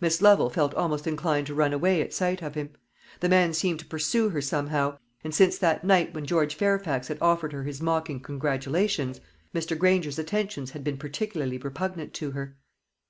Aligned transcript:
Miss 0.00 0.22
Lovel 0.22 0.48
felt 0.48 0.72
almost 0.72 1.06
inclined 1.06 1.46
to 1.48 1.54
ran 1.54 1.74
away 1.74 2.00
at 2.00 2.14
sight 2.14 2.40
of 2.40 2.54
him. 2.54 2.70
The 3.20 3.28
man 3.28 3.52
seemed 3.52 3.78
to 3.80 3.84
pursue 3.86 4.30
her 4.30 4.40
somehow; 4.40 4.96
and 5.22 5.34
since 5.34 5.58
that 5.58 5.84
night 5.84 6.14
when 6.14 6.24
George 6.24 6.54
Fairfax 6.54 7.08
had 7.08 7.18
offered 7.20 7.52
her 7.52 7.64
his 7.64 7.82
mocking 7.82 8.20
congratulations, 8.20 9.20
Mr. 9.54 9.76
Granger's 9.76 10.18
attentions 10.18 10.70
had 10.70 10.82
been 10.82 10.96
particularly 10.96 11.58
repugnant 11.58 12.14
to 12.14 12.30
her. 12.30 12.56